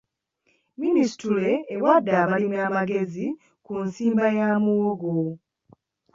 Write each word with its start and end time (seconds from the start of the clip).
Minisitule 0.81 1.51
ewadde 1.73 2.11
abalimi 2.23 2.57
amagezi 2.67 3.25
ku 3.65 3.73
nsimba 3.87 4.25
ya 4.37 4.49
muwogo. 4.63 5.13